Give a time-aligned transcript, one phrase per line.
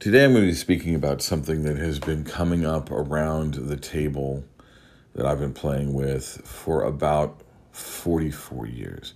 [0.00, 3.76] Today I'm going to be speaking about something that has been coming up around the
[3.76, 4.44] table
[5.16, 7.40] that I've been playing with for about
[7.72, 9.14] 44 years,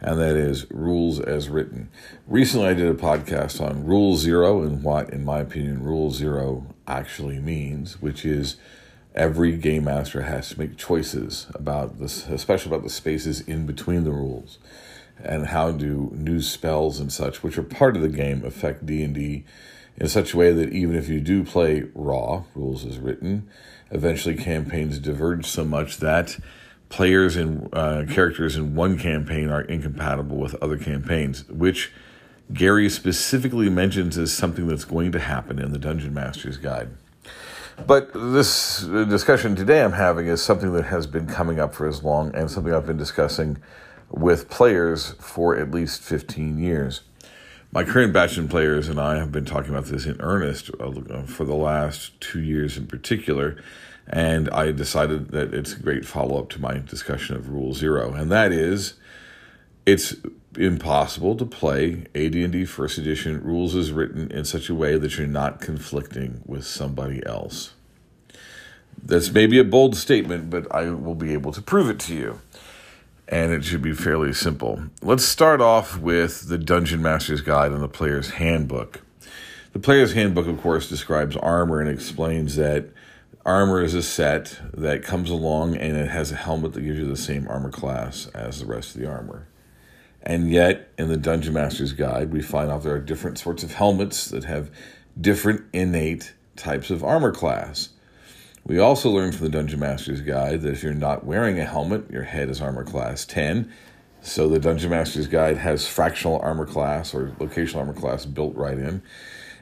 [0.00, 1.90] and that is rules as written.
[2.28, 6.72] Recently I did a podcast on Rule Zero and what, in my opinion, Rule Zero
[6.86, 8.58] actually means, which is
[9.16, 14.04] every game master has to make choices about this, especially about the spaces in between
[14.04, 14.60] the rules
[15.18, 19.44] and how do new spells and such, which are part of the game, affect D&D
[19.96, 23.48] in such a way that even if you do play raw, rules as written,
[23.90, 26.38] eventually campaigns diverge so much that
[26.88, 31.90] players and uh, characters in one campaign are incompatible with other campaigns, which
[32.52, 36.90] Gary specifically mentions as something that's going to happen in the Dungeon Master's Guide.
[37.86, 42.02] But this discussion today I'm having is something that has been coming up for as
[42.02, 43.58] long and something I've been discussing
[44.10, 47.00] with players for at least 15 years.
[47.74, 51.44] My current of players and I have been talking about this in earnest uh, for
[51.44, 53.56] the last two years in particular,
[54.06, 58.12] and I decided that it's a great follow up to my discussion of Rule Zero,
[58.12, 58.92] and that is,
[59.86, 60.16] it's
[60.54, 65.26] impossible to play AD&D First Edition rules as written in such a way that you're
[65.26, 67.72] not conflicting with somebody else.
[69.02, 72.40] That's maybe a bold statement, but I will be able to prove it to you
[73.28, 74.82] and it should be fairly simple.
[75.00, 79.00] Let's start off with the Dungeon Master's Guide and the Player's Handbook.
[79.72, 82.90] The Player's Handbook, of course, describes armor and explains that
[83.44, 87.06] armor is a set that comes along and it has a helmet that gives you
[87.06, 89.48] the same armor class as the rest of the armor.
[90.22, 93.74] And yet, in the Dungeon Master's Guide, we find out there are different sorts of
[93.74, 94.70] helmets that have
[95.20, 97.88] different innate types of armor class.
[98.64, 102.08] We also learned from the Dungeon Master's Guide that if you're not wearing a helmet,
[102.10, 103.72] your head is armor class 10.
[104.20, 108.78] So the Dungeon Master's Guide has fractional armor class or locational armor class built right
[108.78, 109.02] in.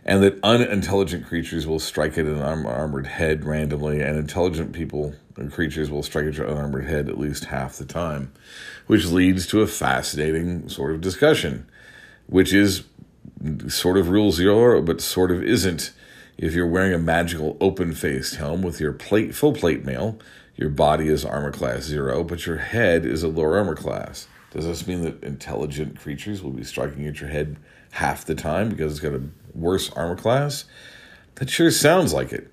[0.05, 5.51] And that unintelligent creatures will strike at an armored head randomly, and intelligent people and
[5.51, 8.33] creatures will strike at your unarmored head at least half the time,
[8.87, 11.67] which leads to a fascinating sort of discussion,
[12.27, 12.85] which is
[13.69, 15.93] sort of rule zero, but sort of isn't
[16.41, 20.19] if you're wearing a magical open faced helm with your plate full plate mail,
[20.57, 24.27] your body is armor class zero, but your head is a lower armor class.
[24.51, 27.59] Does this mean that intelligent creatures will be striking at your head
[27.91, 29.23] half the time because it's got a
[29.55, 30.65] worse armor class?
[31.35, 32.51] That sure sounds like it.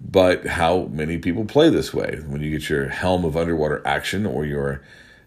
[0.00, 2.22] But how many people play this way?
[2.26, 4.82] When you get your helm of underwater action or your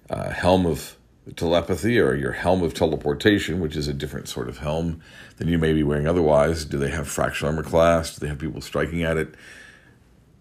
[0.09, 0.97] uh, helm of
[1.35, 5.01] telepathy or your helm of teleportation, which is a different sort of helm
[5.37, 6.65] than you may be wearing otherwise?
[6.65, 8.15] Do they have fractional armor class?
[8.15, 9.35] Do they have people striking at it?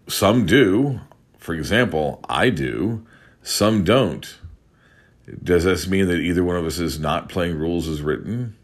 [0.07, 1.01] Some do.
[1.37, 3.05] For example, I do.
[3.41, 4.37] Some don't.
[5.43, 8.55] Does this mean that either one of us is not playing rules as written?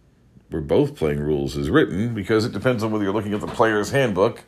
[0.51, 3.47] We're both playing rules as written because it depends on whether you're looking at the
[3.47, 4.43] player's handbook.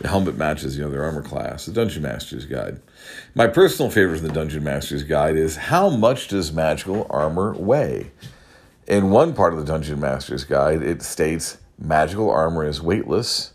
[0.00, 2.80] The helmet matches the other armor class, the Dungeon Master's Guide.
[3.34, 8.10] My personal favorite in the Dungeon Master's Guide is how much does magical armor weigh?
[8.86, 13.52] In one part of the Dungeon Master's Guide, it states magical armor is weightless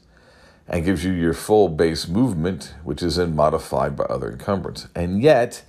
[0.68, 4.88] and gives you your full base movement, which is then modified by other encumbrance.
[4.96, 5.64] And yet,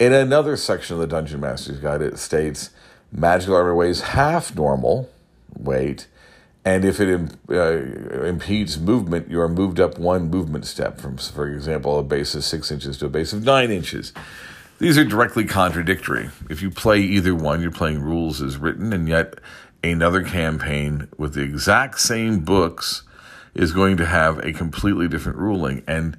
[0.00, 2.70] in another section of the Dungeon Master's Guide, it states
[3.12, 5.08] magical armor weighs half normal
[5.56, 6.06] weight.
[6.64, 7.08] And if it
[7.48, 12.34] uh, impedes movement, you are moved up one movement step from, for example, a base
[12.34, 14.12] of six inches to a base of nine inches.
[14.78, 16.30] These are directly contradictory.
[16.48, 19.34] If you play either one, you're playing rules as written, and yet
[19.82, 23.02] another campaign with the exact same books
[23.54, 25.82] is going to have a completely different ruling.
[25.86, 26.18] And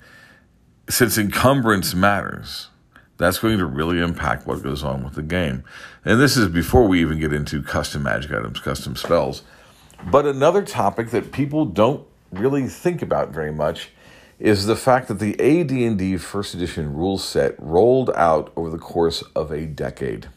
[0.90, 2.70] since encumbrance matters,
[3.18, 5.64] that's going to really impact what goes on with the game.
[6.04, 9.44] And this is before we even get into custom magic items, custom spells.
[10.10, 13.90] But another topic that people don't really think about very much
[14.40, 19.22] is the fact that the AD&D first edition rule set rolled out over the course
[19.36, 20.28] of a decade.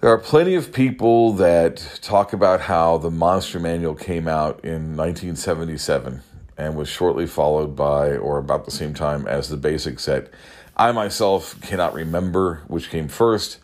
[0.00, 4.96] There are plenty of people that talk about how the Monster Manual came out in
[4.96, 6.22] 1977
[6.58, 10.28] and was shortly followed by, or about the same time as, the basic set.
[10.76, 13.58] I myself cannot remember which came first.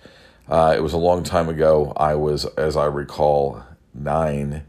[0.49, 1.93] Uh, it was a long time ago.
[1.97, 3.63] I was, as I recall,
[3.95, 4.65] nine.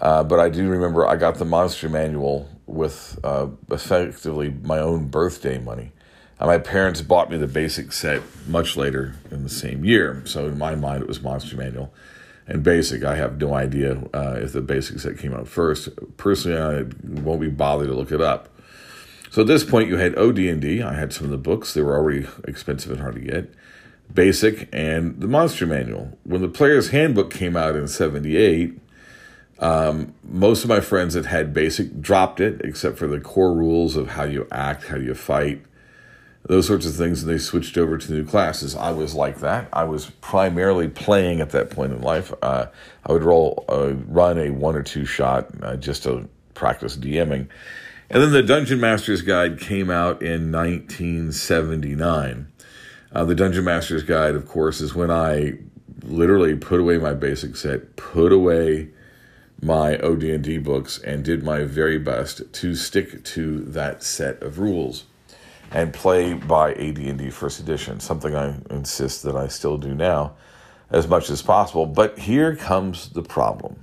[0.00, 5.08] Uh, but I do remember I got the Monster Manual with uh, effectively my own
[5.08, 5.92] birthday money.
[6.40, 10.22] Uh, my parents bought me the basic set much later in the same year.
[10.24, 11.92] So in my mind, it was Monster Manual
[12.46, 13.04] and Basic.
[13.04, 15.88] I have no idea uh, if the basic set came out first.
[16.16, 18.48] Personally, I won't be bothered to look it up.
[19.30, 20.80] So at this point, you had OD&D.
[20.82, 21.74] I had some of the books.
[21.74, 23.52] They were already expensive and hard to get.
[24.12, 26.18] Basic and the Monster Manual.
[26.24, 28.78] When the Player's Handbook came out in 78,
[29.58, 33.96] um, most of my friends that had Basic dropped it, except for the core rules
[33.96, 35.62] of how you act, how you fight,
[36.44, 38.74] those sorts of things, and they switched over to new classes.
[38.74, 39.68] I was like that.
[39.72, 42.32] I was primarily playing at that point in life.
[42.40, 42.66] Uh,
[43.04, 47.48] I would roll, uh, run a one or two shot uh, just to practice DMing.
[48.10, 52.46] And then the Dungeon Master's Guide came out in 1979.
[53.12, 55.54] Uh, the Dungeon Master's Guide, of course, is when I
[56.02, 58.88] literally put away my basic set, put away
[59.62, 65.04] my OD&D books, and did my very best to stick to that set of rules
[65.70, 70.34] and play by AD&D First Edition, something I insist that I still do now
[70.90, 71.86] as much as possible.
[71.86, 73.78] But here comes the problem.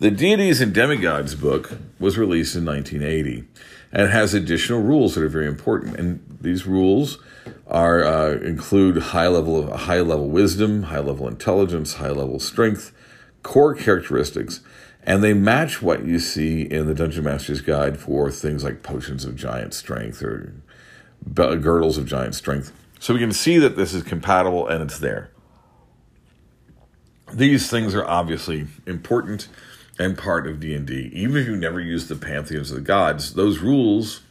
[0.00, 3.44] The Deities and Demigods book was released in 1980
[3.92, 5.96] and has additional rules that are very important.
[5.96, 7.18] And these rules
[7.66, 12.92] are uh, include high level of high level wisdom, high level intelligence, high level strength,
[13.42, 14.60] core characteristics,
[15.02, 19.24] and they match what you see in the Dungeon Master's Guide for things like potions
[19.24, 20.54] of giant strength or
[21.34, 22.72] girdles of giant strength.
[23.00, 25.30] So we can see that this is compatible and it's there.
[27.32, 29.48] These things are obviously important
[29.98, 31.10] and part of D&D.
[31.12, 34.22] Even if you never use the pantheons of the gods, those rules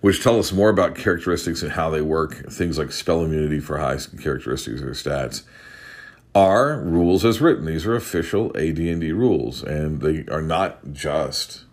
[0.00, 3.78] which tell us more about characteristics and how they work, things like spell immunity for
[3.78, 5.42] high characteristics or stats,
[6.34, 7.64] are rules as written.
[7.64, 11.64] These are official AD&D rules, and they are not just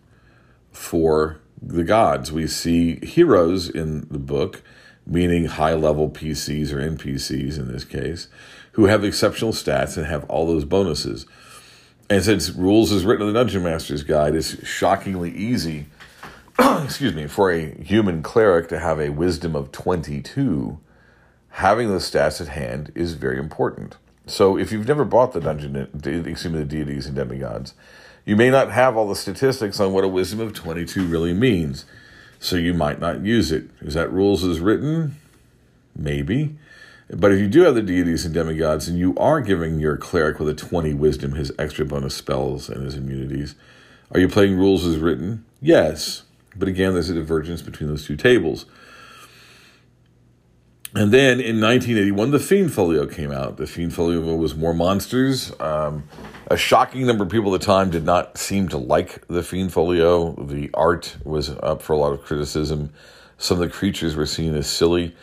[0.72, 2.31] for the gods.
[2.31, 4.64] We see heroes in the book,
[5.06, 8.30] meaning high level PCs or NPCs in this case,
[8.72, 11.25] who have exceptional stats and have all those bonuses.
[12.10, 15.86] And since rules is written in the Dungeon Master's Guide, it's shockingly easy,
[16.60, 20.80] excuse me, for a human cleric to have a wisdom of 22.
[21.50, 23.98] Having those stats at hand is very important.
[24.26, 27.74] So if you've never bought the dungeon, excuse me, the deities and demigods,
[28.26, 31.86] you may not have all the statistics on what a wisdom of 22 really means.
[32.40, 33.70] So you might not use it.
[33.82, 35.18] Is that rules as written?
[35.96, 36.58] Maybe.
[37.15, 40.39] But if you do have the deities and demigods and you are giving your cleric
[40.39, 43.56] with a 20 wisdom his extra bonus spells and his immunities,
[44.12, 45.46] are you playing rules as written?
[45.62, 46.24] Yes.
[46.55, 48.65] But again, there's a divergence between those two tables.
[50.96, 53.58] And then in 1981, the Fiend Folio came out.
[53.58, 55.51] The Fiend Folio was more monsters.
[55.60, 56.03] Um,
[56.51, 59.74] a shocking number of people at the time did not seem to like the Fiend
[59.74, 60.34] Folio.
[60.34, 62.93] The art was up for a lot of criticism.
[63.39, 65.15] Some of the creatures were seen as silly.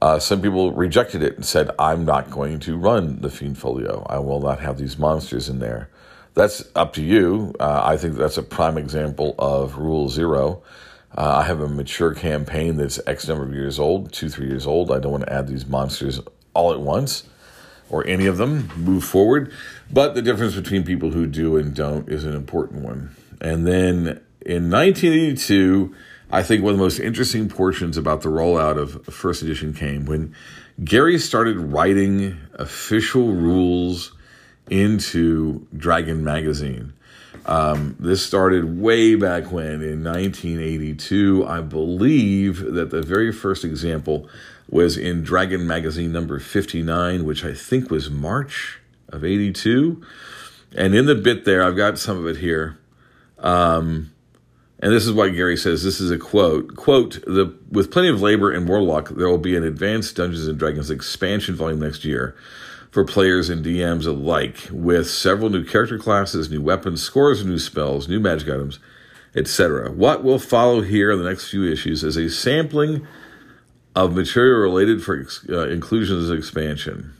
[0.00, 4.06] Uh, some people rejected it and said, I'm not going to run the Fiend Folio.
[4.08, 5.90] I will not have these monsters in there.
[6.34, 7.54] That's up to you.
[7.58, 10.62] Uh, I think that's a prime example of Rule Zero.
[11.16, 14.66] Uh, I have a mature campaign that's X number of years old, two, three years
[14.66, 14.92] old.
[14.92, 16.20] I don't want to add these monsters
[16.54, 17.24] all at once
[17.90, 19.52] or any of them move forward.
[19.90, 23.16] But the difference between people who do and don't is an important one.
[23.40, 25.94] And then in 1982,
[26.30, 30.04] I think one of the most interesting portions about the rollout of first edition came
[30.04, 30.34] when
[30.84, 34.12] Gary started writing official rules
[34.68, 36.92] into Dragon Magazine.
[37.46, 41.46] Um, this started way back when in 1982.
[41.48, 44.28] I believe that the very first example
[44.68, 50.02] was in Dragon Magazine number 59, which I think was March of 82.
[50.76, 52.78] And in the bit there, I've got some of it here.
[53.38, 54.12] Um,
[54.80, 55.82] and this is what Gary says.
[55.82, 56.76] This is a quote.
[56.76, 60.58] Quote, the, with plenty of labor and Warlock, there will be an advanced Dungeons and
[60.58, 62.36] Dragons expansion volume next year
[62.90, 67.58] for players and DMs alike, with several new character classes, new weapons, scores of new
[67.58, 68.78] spells, new magic items,
[69.34, 69.90] etc.
[69.90, 73.06] What will follow here in the next few issues is a sampling
[73.94, 77.12] of material related for uh, inclusion as expansion.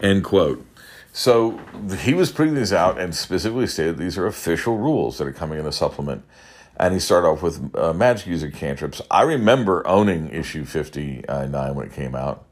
[0.00, 0.64] End quote.
[1.12, 1.58] So
[1.98, 5.58] he was putting these out and specifically stated these are official rules that are coming
[5.58, 6.24] in a supplement.
[6.78, 9.00] And he started off with uh, magic user cantrips.
[9.10, 12.44] I remember owning issue 59 when it came out.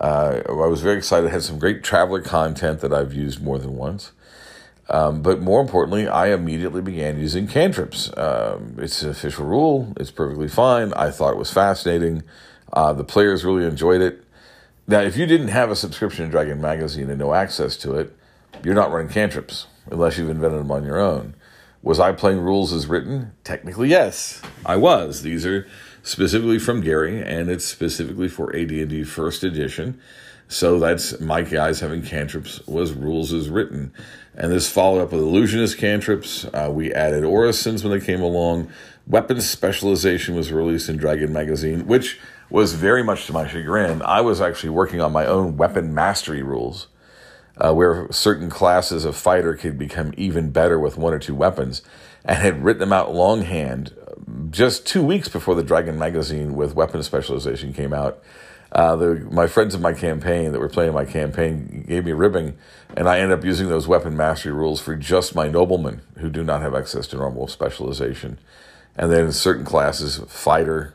[0.00, 1.28] Uh, I was very excited.
[1.28, 4.12] It had some great Traveller content that I've used more than once.
[4.90, 8.14] Um, but more importantly, I immediately began using cantrips.
[8.16, 9.94] Um, it's an official rule.
[9.98, 10.92] It's perfectly fine.
[10.92, 12.22] I thought it was fascinating.
[12.72, 14.24] Uh, the players really enjoyed it.
[14.86, 18.14] Now, if you didn't have a subscription to Dragon Magazine and no access to it,
[18.62, 21.34] you're not running cantrips unless you've invented them on your own.
[21.84, 23.32] Was I playing rules as written?
[23.44, 25.20] Technically, yes, I was.
[25.20, 25.66] These are
[26.02, 30.00] specifically from Gary, and it's specifically for AD&D First Edition.
[30.48, 33.92] So that's my guys having cantrips was rules as written.
[34.34, 36.46] And this followed up with illusionist cantrips.
[36.54, 38.72] Uh, we added orisons when they came along.
[39.06, 44.00] Weapons specialization was released in Dragon Magazine, which was very much to my chagrin.
[44.00, 46.86] I was actually working on my own weapon mastery rules,
[47.58, 51.82] uh, where certain classes of fighter could become even better with one or two weapons,
[52.24, 53.94] and had written them out longhand
[54.50, 58.22] just two weeks before the Dragon magazine with weapon specialization came out.
[58.72, 62.16] Uh, the, my friends in my campaign that were playing my campaign gave me a
[62.16, 62.56] ribbing,
[62.96, 66.42] and I ended up using those weapon mastery rules for just my noblemen who do
[66.42, 68.38] not have access to normal specialization.
[68.96, 70.94] And then in certain classes, fighter,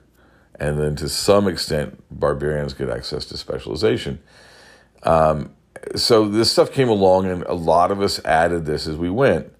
[0.60, 4.20] and then to some extent, barbarians get access to specialization.
[5.04, 5.52] Um,
[5.96, 9.52] so this stuff came along, and a lot of us added this as we went.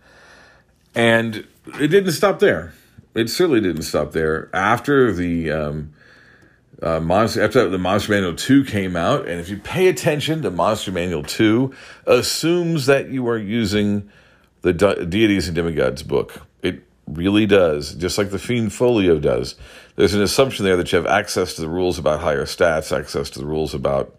[0.96, 1.48] And
[1.80, 2.74] it didn't stop there.
[3.16, 4.50] It certainly didn't stop there.
[4.54, 5.94] After the um,
[6.82, 10.52] uh, Monster, after the Monster Manual 2 came out, and if you pay attention to
[10.52, 11.74] Monster Manual 2,
[12.06, 14.10] assumes that you are using
[14.62, 16.42] the De- Deities and Demigods book.
[16.62, 19.56] It really does, just like the Fiend Folio does.
[19.96, 23.30] There's an assumption there that you have access to the rules about higher stats, access
[23.32, 24.19] to the rules about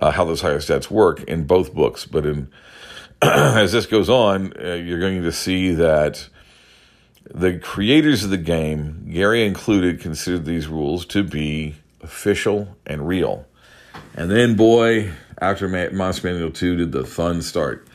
[0.00, 2.04] uh, how those higher stats work in both books.
[2.06, 2.50] But in
[3.22, 6.28] as this goes on, uh, you're going to see that
[7.24, 13.46] the creators of the game, Gary included, considered these rules to be official and real.
[14.14, 17.86] And then, boy, after Monster Manual 2 did the fun start.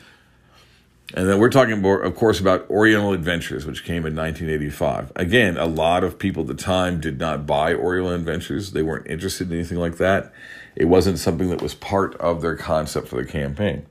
[1.14, 5.12] And then we're talking, more, of course, about Oriental Adventures, which came in 1985.
[5.16, 8.72] Again, a lot of people at the time did not buy Oriental Adventures.
[8.72, 10.32] They weren't interested in anything like that.
[10.76, 13.86] It wasn't something that was part of their concept for the campaign.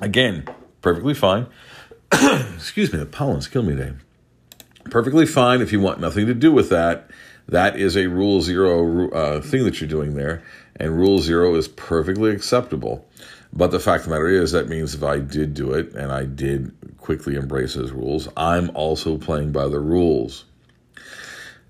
[0.00, 0.46] Again,
[0.80, 1.46] perfectly fine.
[2.12, 3.96] Excuse me, the pollen's killing me today.
[4.84, 7.10] Perfectly fine if you want nothing to do with that.
[7.48, 10.42] That is a rule zero uh, thing that you're doing there,
[10.76, 13.08] and rule zero is perfectly acceptable.
[13.52, 16.12] But the fact of the matter is, that means if I did do it and
[16.12, 20.44] I did quickly embrace those rules, I'm also playing by the rules.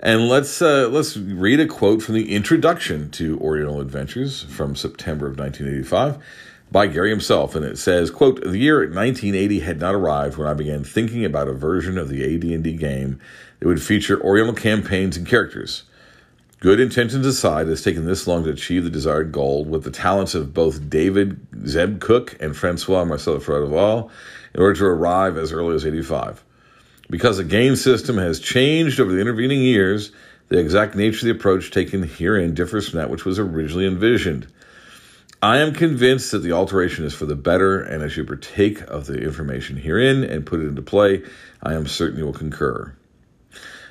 [0.00, 5.26] And let's uh, let's read a quote from the introduction to Oriental Adventures from September
[5.26, 6.23] of 1985
[6.71, 10.55] by Gary himself, and it says, "quote The year 1980 had not arrived when I
[10.55, 13.19] began thinking about a version of the AD&D game
[13.59, 15.83] that would feature Oriental campaigns and characters."
[16.61, 19.93] Good intentions aside, it has taken this long to achieve the desired goal with the
[19.93, 24.11] talents of both David Zeb Cook and Francois Marcela-Froideval
[24.55, 26.45] in order to arrive as early as 85.
[27.11, 30.12] Because the game system has changed over the intervening years,
[30.49, 34.47] the exact nature of the approach taken herein differs from that which was originally envisioned.
[35.41, 39.07] I am convinced that the alteration is for the better, and as you partake of
[39.07, 41.23] the information herein and put it into play,
[41.62, 42.93] I am certain you will concur.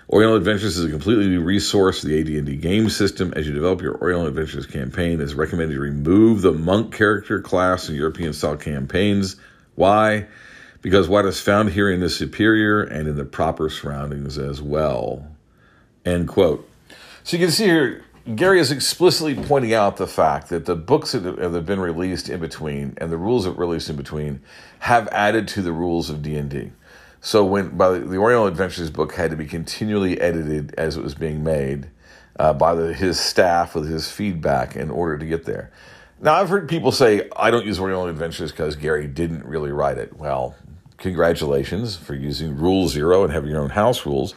[0.09, 3.33] Oriental Adventures is a completely new resource for the AD&D game system.
[3.35, 7.41] As you develop your Oriental Adventures campaign, it is recommended you remove the monk character
[7.41, 9.35] class in European-style campaigns.
[9.75, 10.27] Why?
[10.81, 15.27] Because what is found here in is superior and in the proper surroundings as well.
[16.05, 16.69] End quote.
[17.23, 18.05] So you can see here,
[18.35, 22.39] Gary is explicitly pointing out the fact that the books that have been released in
[22.39, 24.41] between and the rules that were released in between
[24.79, 26.71] have added to the rules of D&D.
[27.21, 31.03] So when by the, the Oriental Adventures book had to be continually edited as it
[31.03, 31.89] was being made
[32.39, 35.71] uh, by the, his staff with his feedback in order to get there.
[36.21, 39.97] Now I've heard people say I don't use Oriental Adventures because Gary didn't really write
[39.97, 40.17] it.
[40.17, 40.55] Well,
[40.97, 44.35] congratulations for using Rule Zero and having your own house rules.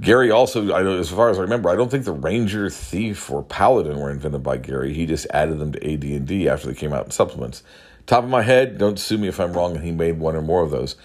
[0.00, 3.42] Gary also, I as far as I remember, I don't think the Ranger, Thief, or
[3.42, 4.94] Paladin were invented by Gary.
[4.94, 7.62] He just added them to AD and D after they came out in supplements.
[8.06, 9.80] Top of my head, don't sue me if I'm wrong.
[9.80, 10.96] He made one or more of those.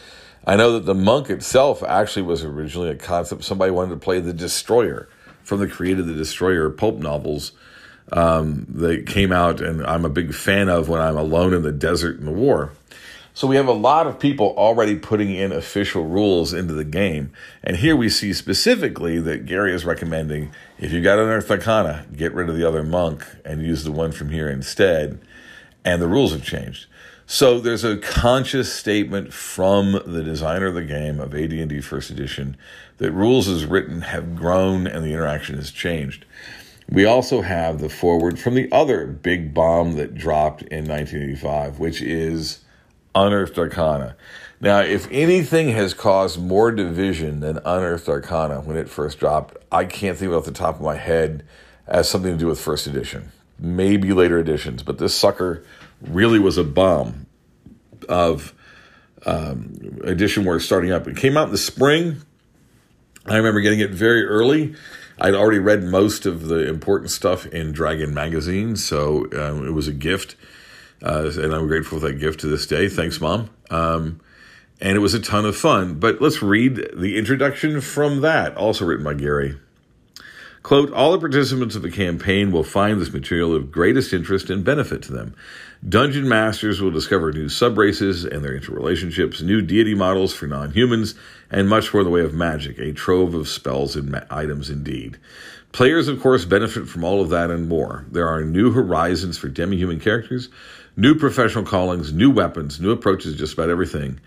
[0.46, 3.44] I know that the monk itself actually was originally a concept.
[3.44, 5.10] Somebody wanted to play the Destroyer
[5.44, 7.54] from the creator of the Destroyer pulp novels
[8.12, 11.72] um, that came out, and I'm a big fan of when I'm alone in the
[11.72, 12.72] desert in the war.
[13.36, 17.32] So we have a lot of people already putting in official rules into the game.
[17.64, 22.32] And here we see specifically that Gary is recommending if you got Unearthed Arcana, get
[22.34, 25.20] rid of the other monk and use the one from here instead.
[25.84, 26.86] And the rules have changed.
[27.26, 32.56] So there's a conscious statement from the designer of the game of AD&D First Edition
[32.98, 36.26] that rules as written have grown and the interaction has changed.
[36.88, 42.00] We also have the forward from the other big bomb that dropped in 1985, which
[42.00, 42.60] is
[43.16, 44.16] Unearthed Arcana.
[44.60, 49.86] Now, if anything has caused more division than Unearthed Arcana when it first dropped, I
[49.86, 51.44] can't think off the top of my head
[51.86, 53.32] as something to do with first edition.
[53.60, 55.64] Maybe later editions, but this sucker
[56.02, 57.28] really was a bomb
[58.10, 58.54] of
[59.26, 61.08] um, edition where it's starting up.
[61.08, 62.22] It came out in the spring.
[63.26, 64.76] I remember getting it very early.
[65.20, 69.88] I'd already read most of the important stuff in Dragon magazine, so um, it was
[69.88, 70.36] a gift,
[71.04, 72.88] uh, and I'm grateful for that gift to this day.
[72.88, 73.50] Thanks, Mom.
[73.70, 74.22] Um,
[74.82, 75.96] and it was a ton of fun.
[75.96, 79.58] But let's read the introduction from that, also written by Gary.
[80.64, 84.64] Quote, all the participants of the campaign will find this material of greatest interest and
[84.64, 85.36] benefit to them.
[85.88, 91.16] Dungeon masters will discover new subraces and their interrelationships, new deity models for non humans,
[91.52, 94.70] and much more in the way of magic, a trove of spells and ma- items
[94.70, 95.18] indeed.
[95.74, 98.06] Players, of course, benefit from all of that and more.
[98.10, 100.48] There are new horizons for demi human characters,
[100.96, 104.20] new professional callings, new weapons, new approaches just about everything.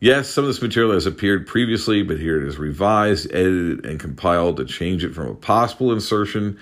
[0.00, 3.98] Yes, some of this material has appeared previously, but here it is revised, edited, and
[3.98, 6.58] compiled to change it from a possible insertion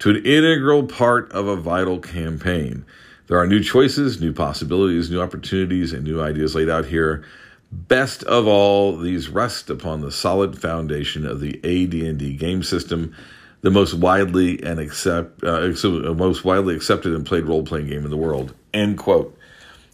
[0.00, 2.84] to an integral part of a vital campaign.
[3.28, 7.24] There are new choices, new possibilities, new opportunities, and new ideas laid out here.
[7.70, 13.14] Best of all, these rest upon the solid foundation of the AD&D game system,
[13.62, 15.72] the most widely and accept, uh,
[16.14, 18.54] most widely accepted and played role-playing game in the world.
[18.74, 19.36] End quote.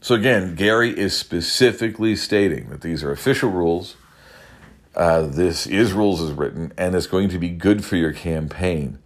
[0.00, 3.96] So again, Gary is specifically stating that these are official rules.
[4.94, 8.98] Uh, this is rules as written, and it's going to be good for your campaign.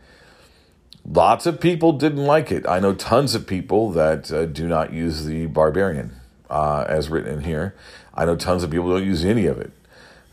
[1.05, 2.67] Lots of people didn't like it.
[2.69, 6.15] I know tons of people that uh, do not use the barbarian
[6.49, 7.75] uh, as written in here.
[8.15, 9.73] I know tons of people don't use any of it.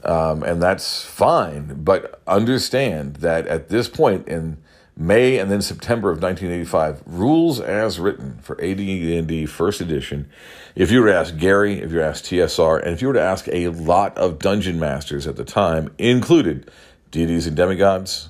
[0.03, 1.83] Um, and that's fine.
[1.83, 4.57] But understand that at this point in
[5.01, 10.29] May and then September of 1985, rules as written for AD&D First Edition.
[10.75, 13.21] If you were to ask Gary, if you were TSR, and if you were to
[13.21, 16.69] ask a lot of dungeon masters at the time, included
[17.11, 18.27] deities and demigods,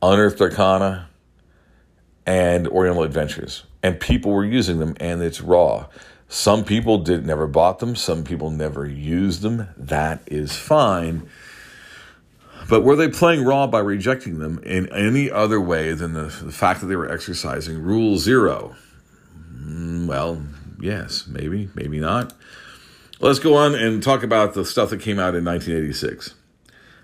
[0.00, 1.08] unearthed arcana,
[2.26, 5.88] and Oriental Adventures, and people were using them, and it's raw.
[6.32, 7.94] Some people did never bought them.
[7.94, 9.68] Some people never used them.
[9.76, 11.28] That is fine
[12.68, 16.52] but were they playing raw by rejecting them in any other way than the, the
[16.52, 18.76] fact that they were exercising Rule Zero?
[19.54, 20.42] Mm, well,
[20.80, 22.32] yes, maybe, maybe not.
[23.20, 26.34] Let's go on and talk about the stuff that came out in 1986.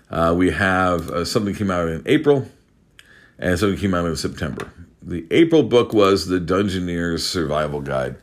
[0.09, 2.49] Uh, we have uh, something came out in April
[3.37, 4.71] and something came out in September.
[5.01, 8.17] The April book was the Dungeoneer's Survival Guide.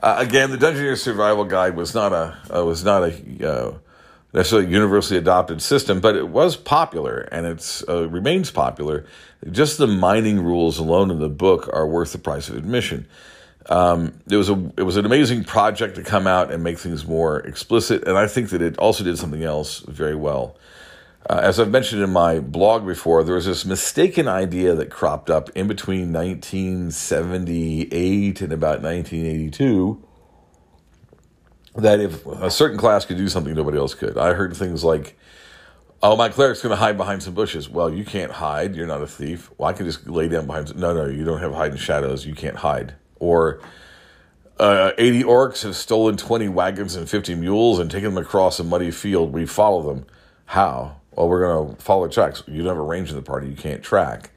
[0.00, 3.74] Uh, again, the Dungeoneer's Survival Guide was not a uh, was not a uh,
[4.32, 9.04] necessarily universally adopted system, but it was popular and it uh, remains popular.
[9.50, 13.08] Just the mining rules alone in the book are worth the price of admission.
[13.68, 17.04] Um, it was a it was an amazing project to come out and make things
[17.06, 20.56] more explicit, and I think that it also did something else very well.
[21.28, 25.28] Uh, as I've mentioned in my blog before, there was this mistaken idea that cropped
[25.28, 30.02] up in between 1978 and about 1982
[31.76, 34.16] that if a certain class could do something nobody else could.
[34.16, 35.18] I heard things like,
[36.02, 38.74] "Oh, my cleric's going to hide behind some bushes." Well, you can't hide.
[38.74, 39.50] You're not a thief.
[39.58, 40.74] Well, I can just lay down behind.
[40.76, 42.24] No, no, you don't have hiding shadows.
[42.24, 42.94] You can't hide.
[43.20, 43.60] Or
[44.58, 48.64] uh, 80 orcs have stolen 20 wagons and 50 mules and taken them across a
[48.64, 49.32] muddy field.
[49.32, 50.06] We follow them.
[50.46, 50.96] How?
[51.18, 52.44] Well, we're going to follow tracks.
[52.46, 53.48] You don't have a range in the party.
[53.48, 54.30] You can't track.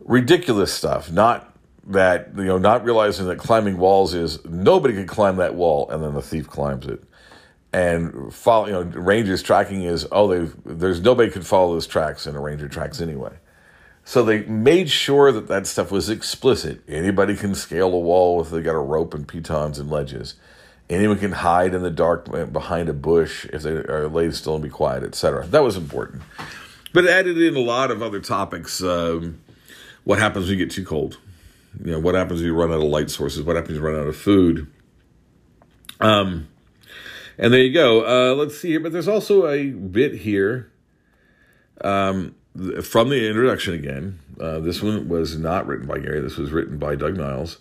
[0.00, 1.10] Ridiculous stuff.
[1.10, 1.56] Not
[1.86, 6.02] that you know not realizing that climbing walls is nobody can climb that wall and
[6.02, 7.00] then the thief climbs it
[7.72, 12.26] and follow you know rangers tracking is oh they there's nobody could follow those tracks
[12.26, 13.30] and a ranger tracks anyway
[14.04, 18.50] so they made sure that that stuff was explicit anybody can scale a wall if
[18.50, 20.34] they got a rope and pitons and ledges
[20.88, 24.62] anyone can hide in the dark behind a bush if they are laid still and
[24.62, 26.22] be quiet etc that was important
[26.92, 29.40] but it added in a lot of other topics um,
[30.04, 31.18] what happens when you get too cold
[31.84, 33.42] you know, what happens when you run out of light sources?
[33.42, 34.66] What happens when you run out of food?
[36.00, 36.48] Um,
[37.38, 38.04] and there you go.
[38.04, 38.80] Uh, let's see here.
[38.80, 40.70] But there's also a bit here
[41.82, 42.34] um,
[42.82, 44.20] from the introduction again.
[44.40, 46.20] Uh, this one was not written by Gary.
[46.20, 47.58] This was written by Doug Niles.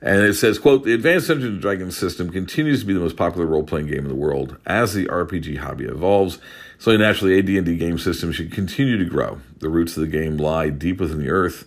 [0.00, 3.16] And it says, quote, the Advanced Dungeons and Dragons system continues to be the most
[3.16, 4.56] popular role-playing game in the world.
[4.64, 6.38] As the RPG hobby evolves,
[6.78, 9.40] so naturally AD&D game systems should continue to grow.
[9.58, 11.66] The roots of the game lie deep within the earth,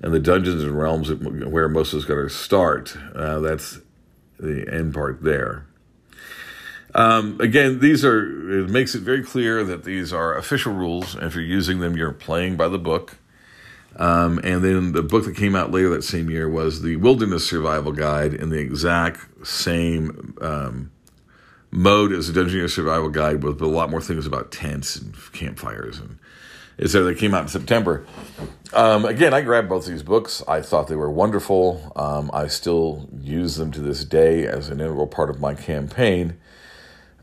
[0.00, 2.96] and the dungeons and realms where most of us got to start.
[3.14, 3.80] Uh, that's
[4.38, 5.66] the end part there.
[6.94, 11.14] Um, again, these are, it makes it very clear that these are official rules.
[11.14, 13.16] And if you're using them, you're playing by the book.
[13.96, 17.48] Um, and then the book that came out later that same year was the Wilderness
[17.48, 20.90] Survival Guide in the exact same um,
[21.70, 25.98] mode as the Dungeoneer Survival Guide, with a lot more things about tents and campfires
[25.98, 26.18] and
[26.78, 27.12] etc.
[27.12, 28.04] That came out in September.
[28.72, 30.42] Um, again, I grabbed both these books.
[30.48, 31.92] I thought they were wonderful.
[31.94, 36.38] Um, I still use them to this day as an integral part of my campaign.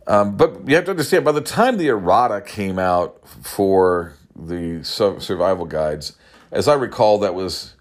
[0.08, 4.84] Um, but you have to understand, by the time the errata came out for the
[4.84, 6.16] survival guides,
[6.52, 7.76] as I recall, that was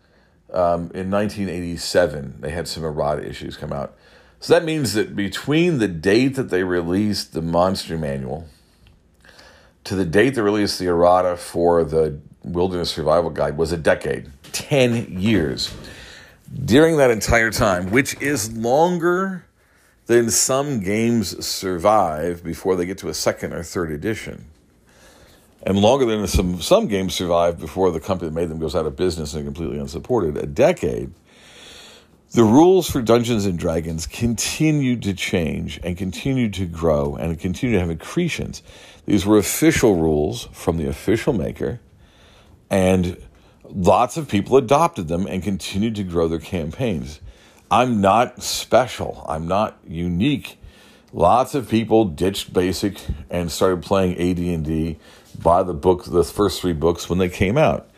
[0.53, 2.37] um, in 1987.
[2.41, 3.97] They had some errata issues come out.
[4.41, 8.47] So that means that between the date that they released the Monster Manual
[9.85, 14.31] to the date they released the errata for the Wilderness Survival Guide was a decade,
[14.53, 15.75] 10 years.
[16.65, 19.47] During that entire time, which is longer
[20.07, 24.47] than some games survive before they get to a second or third edition.
[25.63, 28.87] And longer than some, some games survive before the company that made them goes out
[28.87, 30.37] of business and completely unsupported.
[30.37, 31.13] A decade.
[32.33, 37.75] The rules for Dungeons and Dragons continued to change and continued to grow and continued
[37.77, 38.63] to have accretions.
[39.07, 41.81] These were official rules from the official maker,
[42.69, 43.17] and
[43.65, 47.21] lots of people adopted them and continued to grow their campaigns.
[47.71, 49.25] I'm not special.
[49.27, 50.59] I'm not unique.
[51.15, 52.99] Lots of people ditched basic
[53.31, 54.99] and started playing AD&D
[55.39, 57.91] by the book, the first three books when they came out.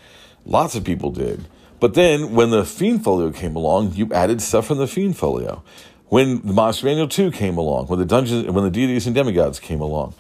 [0.44, 1.46] Lots of people did.
[1.81, 5.62] But then when the Fiend Folio came along, you added stuff from the Fiend Folio.
[6.09, 9.61] When the Monster Manual 2 came along, when the Dungeons, when the Deities and Demigods
[9.61, 10.14] came along,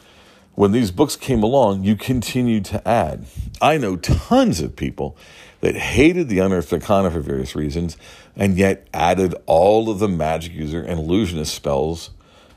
[0.54, 3.26] when these books came along, you continued to add.
[3.60, 5.16] I know tons of people
[5.60, 7.96] that hated the Unearthed Arcana for various reasons,
[8.36, 12.10] and yet added all of the magic user and illusionist spells,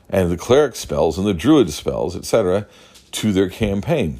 [0.08, 2.66] and the cleric spells, and the druid spells, etc.,
[3.12, 4.18] to their campaign.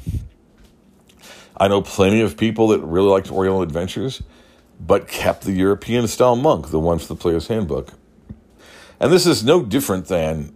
[1.57, 4.21] I know plenty of people that really liked Oriental Adventures,
[4.79, 7.93] but kept the European style monk, the one for the Player's Handbook.
[8.99, 10.53] And this is no different than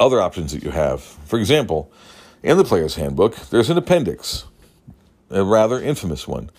[0.00, 1.02] other options that you have.
[1.02, 1.92] For example,
[2.42, 4.44] in the Player's Handbook, there's an appendix,
[5.30, 6.50] a rather infamous one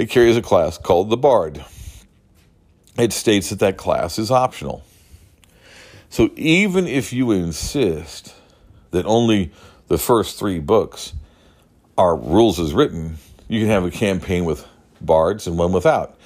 [0.00, 1.62] it carries a class called the Bard.
[2.96, 4.82] It states that that class is optional.
[6.08, 8.34] So even if you insist
[8.92, 9.52] that only
[9.88, 11.12] the first three books
[12.00, 14.66] are rules as written, you can have a campaign with
[15.02, 16.18] bards and one without.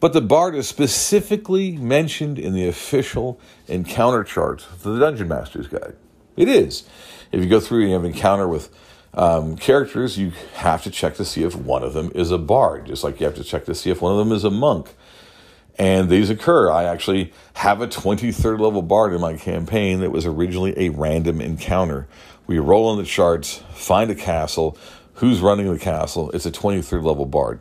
[0.00, 5.66] But the bard is specifically mentioned in the official encounter charts for the Dungeon Master's
[5.66, 5.94] Guide.
[6.38, 6.88] It is.
[7.32, 8.70] If you go through and you have an encounter with
[9.12, 12.86] um, characters, you have to check to see if one of them is a bard,
[12.86, 14.94] just like you have to check to see if one of them is a monk.
[15.78, 16.70] And these occur.
[16.70, 21.42] I actually have a 23rd level bard in my campaign that was originally a random
[21.42, 22.08] encounter.
[22.46, 24.76] We roll on the charts, find a castle,
[25.20, 26.30] who's running the castle.
[26.30, 27.60] It's a 23rd level bard.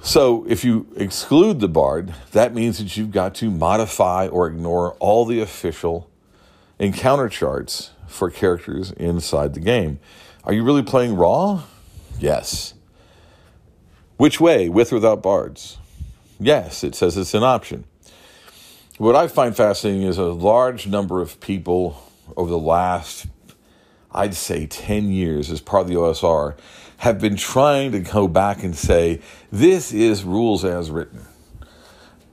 [0.00, 4.92] So if you exclude the bard, that means that you've got to modify or ignore
[4.94, 6.08] all the official
[6.78, 9.98] encounter charts for characters inside the game.
[10.44, 11.64] Are you really playing raw?
[12.20, 12.74] Yes.
[14.16, 15.78] Which way, with or without bards?
[16.38, 17.84] Yes, it says it's an option.
[18.98, 22.00] What I find fascinating is a large number of people
[22.36, 23.26] over the last,
[24.16, 26.56] I'd say, 10 years as part of the OSR
[26.98, 29.20] have been trying to go back and say,
[29.52, 31.20] this is rules as written.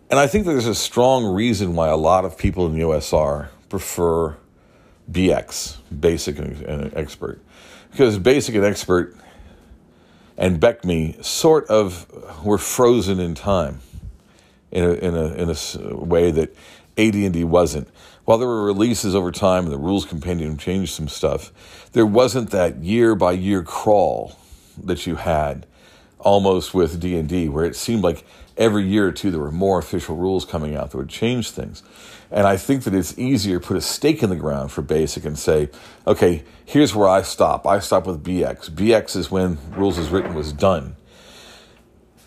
[0.10, 3.50] And I think there's a strong reason why a lot of people in the OSR
[3.68, 4.38] prefer
[5.12, 7.42] BX, basic and expert
[7.94, 9.16] because basic and expert
[10.36, 13.80] and BECMI sort of were frozen in time
[14.72, 16.56] in a, in a, in a way that
[16.98, 17.88] AD&D wasn't.
[18.26, 22.52] While there were releases over time and the rules compendium changed some stuff, there wasn't
[22.52, 24.38] that year by year crawl
[24.82, 25.66] that you had
[26.20, 28.26] almost with D&D where it seemed like
[28.58, 31.84] every year or two there were more official rules coming out that would change things.
[32.32, 35.26] And I think that it's easier to put a stake in the ground for basic
[35.26, 35.70] and say,
[36.08, 37.68] okay, here's where I stop.
[37.68, 38.70] I stop with BX.
[38.72, 40.96] BX is when rules as written was done.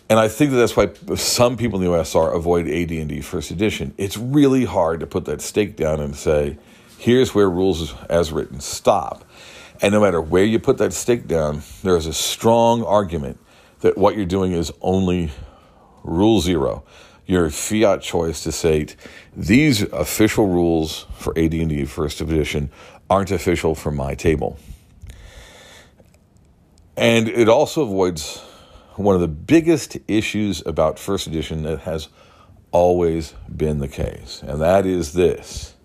[0.09, 3.93] And I think that that's why some people in the OSR avoid AD&D first edition.
[3.97, 6.57] It's really hard to put that stake down and say,
[6.97, 9.25] here's where rules as written stop.
[9.81, 13.37] And no matter where you put that stake down, there is a strong argument
[13.81, 15.31] that what you're doing is only
[16.03, 16.83] rule zero
[17.27, 18.87] your fiat choice to say
[19.35, 22.71] these official rules for AD&D First Edition
[23.09, 24.57] aren't official for my table.
[26.95, 28.41] And it also avoids
[28.97, 32.09] one of the biggest issues about First Edition that has
[32.71, 35.75] always been the case, and that is this.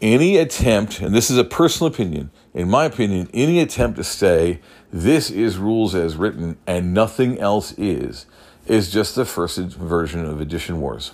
[0.00, 4.60] any attempt, and this is a personal opinion, in my opinion, any attempt to say
[4.92, 8.26] this is rules as written and nothing else is,
[8.66, 11.12] is just the first version of Edition Wars.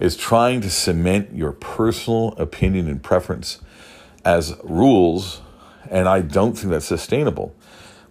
[0.00, 3.60] It's trying to cement your personal opinion and preference
[4.24, 5.40] as rules,
[5.90, 7.54] and I don't think that's sustainable.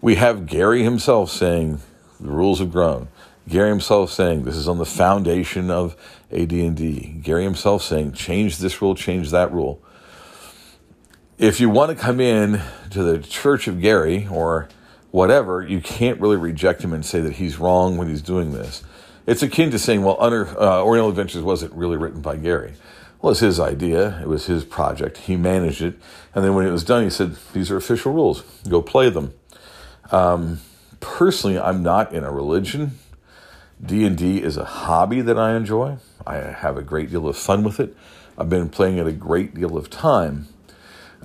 [0.03, 1.79] We have Gary himself saying
[2.19, 3.07] the rules have grown.
[3.47, 5.95] Gary himself saying this is on the foundation of
[6.29, 7.21] AD&D.
[7.23, 9.81] Gary himself saying change this rule, change that rule.
[11.37, 14.67] If you want to come in to the Church of Gary or
[15.11, 18.83] whatever, you can't really reject him and say that he's wrong when he's doing this.
[19.25, 22.73] It's akin to saying, well, Under, uh, Oriental Adventures wasn't really written by Gary.
[23.21, 24.19] Well, it's his idea.
[24.21, 25.15] It was his project.
[25.15, 25.97] He managed it.
[26.35, 28.41] And then when it was done, he said, these are official rules.
[28.67, 29.33] Go play them.
[30.11, 30.59] Um,
[30.99, 32.99] personally, I'm not in a religion.
[33.83, 35.97] D&D is a hobby that I enjoy.
[36.25, 37.95] I have a great deal of fun with it.
[38.37, 40.47] I've been playing it a great deal of time.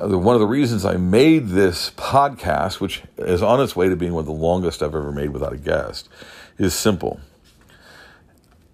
[0.01, 3.97] Uh, one of the reasons I made this podcast, which is on its way to
[3.97, 6.09] being one of the longest I've ever made without a guest,
[6.57, 7.21] is simple.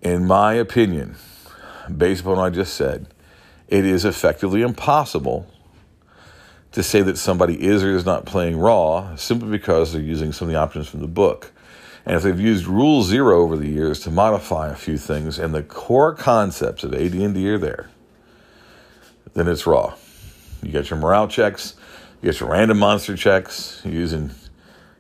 [0.03, 1.17] In my opinion,
[1.95, 3.07] based upon what I just said,
[3.69, 5.47] it is effectively impossible
[6.75, 10.49] to say that somebody is or is not playing raw simply because they're using some
[10.49, 11.53] of the options from the book.
[12.05, 15.55] And if they've used Rule Zero over the years to modify a few things and
[15.55, 17.91] the core concepts of AD&D are there,
[19.35, 19.95] then it's raw.
[20.65, 21.75] You get your morale checks,
[22.21, 24.33] you get your random monster checks, you're using,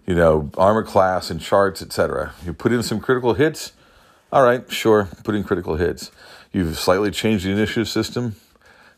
[0.06, 2.34] you know, armor class and charts, etc.
[2.46, 3.72] You put in some critical hits,
[4.32, 6.12] all right, sure, put in critical hits.
[6.52, 8.36] You've slightly changed the initiative system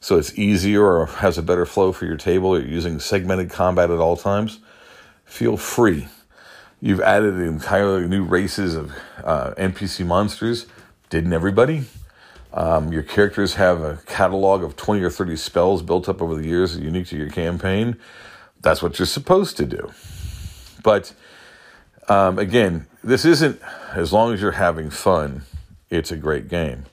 [0.07, 2.59] so it's easier or has a better flow for your table.
[2.59, 4.61] You're using segmented combat at all times.
[5.25, 6.09] Feel free
[6.81, 8.93] You've added entirely new races of
[9.25, 10.67] uh, NPC monsters.
[11.09, 11.85] Didn't everybody?
[12.53, 16.47] Um, your characters have a catalog of 20 or 30 spells built up over the
[16.47, 17.97] years unique to your campaign.
[18.61, 19.91] That's what you're supposed to do.
[20.83, 21.15] But
[22.09, 23.61] um, again, this isn't,
[23.95, 25.43] as long as you're having fun,
[25.89, 26.85] it's a great game.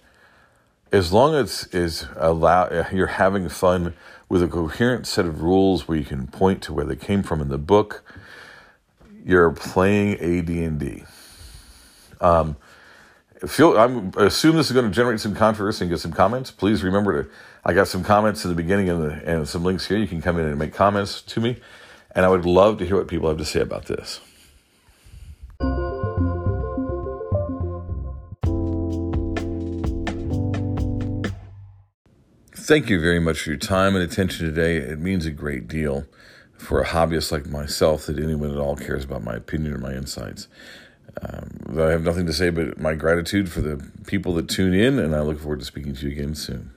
[0.93, 3.95] As long as is allow, you're having fun
[4.29, 7.41] with a coherent set of rules where you can point to where they came from
[7.41, 8.03] in the book
[9.25, 11.03] you're playing AD&D.
[12.21, 12.57] Um,
[13.47, 16.51] feel I'm assume this is going to generate some controversy and get some comments.
[16.51, 17.29] Please remember to
[17.65, 19.97] I got some comments in the beginning and, the, and some links here.
[19.97, 21.59] You can come in and make comments to me,
[22.13, 24.19] and I would love to hear what people have to say about this.
[32.63, 34.77] Thank you very much for your time and attention today.
[34.77, 36.05] It means a great deal
[36.57, 39.91] for a hobbyist like myself that anyone at all cares about my opinion or my
[39.91, 40.47] insights.
[41.21, 44.97] Um, I have nothing to say but my gratitude for the people that tune in,
[44.97, 46.71] and I look forward to speaking to you again soon.